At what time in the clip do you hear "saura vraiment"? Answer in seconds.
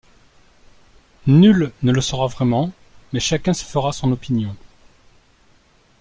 2.01-2.71